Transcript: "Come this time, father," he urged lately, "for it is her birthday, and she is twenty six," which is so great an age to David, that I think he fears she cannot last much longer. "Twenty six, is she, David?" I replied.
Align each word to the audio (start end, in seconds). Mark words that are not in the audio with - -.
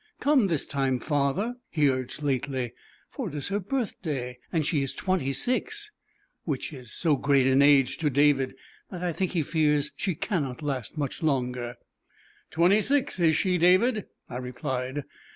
"Come 0.19 0.47
this 0.47 0.65
time, 0.65 0.97
father," 0.99 1.57
he 1.69 1.87
urged 1.87 2.23
lately, 2.23 2.73
"for 3.11 3.27
it 3.29 3.35
is 3.35 3.49
her 3.49 3.59
birthday, 3.59 4.39
and 4.51 4.65
she 4.65 4.81
is 4.81 4.93
twenty 4.93 5.31
six," 5.31 5.91
which 6.43 6.73
is 6.73 6.91
so 6.91 7.15
great 7.15 7.45
an 7.45 7.61
age 7.61 7.99
to 7.99 8.09
David, 8.09 8.55
that 8.89 9.03
I 9.03 9.13
think 9.13 9.33
he 9.33 9.43
fears 9.43 9.91
she 9.95 10.15
cannot 10.15 10.63
last 10.63 10.97
much 10.97 11.21
longer. 11.21 11.75
"Twenty 12.49 12.81
six, 12.81 13.19
is 13.19 13.35
she, 13.35 13.59
David?" 13.59 14.07
I 14.27 14.37
replied. 14.37 15.03